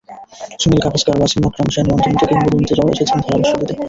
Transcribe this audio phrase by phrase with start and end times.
[0.61, 3.73] Sunil Gavaskar, Wasim Akram, Shane ওয়ার্নদের মতো কিংবদন্তিরাও এসেছেন ধারাভাষ্য দিতে।